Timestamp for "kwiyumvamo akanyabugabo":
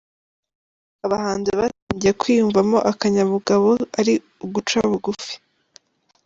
2.19-3.69